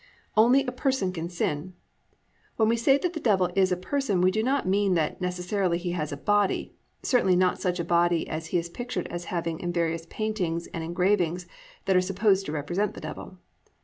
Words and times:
"+ 0.21 0.35
Only 0.35 0.65
a 0.65 0.71
person 0.71 1.13
can 1.13 1.29
sin. 1.29 1.75
When 2.55 2.67
we 2.67 2.75
say 2.75 2.97
that 2.97 3.13
the 3.13 3.19
Devil 3.19 3.51
is 3.55 3.71
a 3.71 3.77
person 3.77 4.19
we 4.19 4.31
do 4.31 4.41
not 4.41 4.67
mean 4.67 4.95
that 4.95 5.21
necessarily 5.21 5.77
he 5.77 5.91
has 5.91 6.11
a 6.11 6.17
body, 6.17 6.73
certainly 7.03 7.35
not 7.35 7.61
such 7.61 7.79
a 7.79 7.83
body 7.85 8.27
as 8.27 8.47
he 8.47 8.57
is 8.57 8.67
pictured 8.67 9.05
as 9.09 9.25
having 9.25 9.59
in 9.59 9.71
various 9.71 10.07
paintings 10.09 10.65
and 10.73 10.83
engravings 10.83 11.45
that 11.85 11.95
are 11.95 12.01
supposed 12.01 12.47
to 12.47 12.51
represent 12.51 12.95
the 12.95 13.01
Devil. 13.01 13.37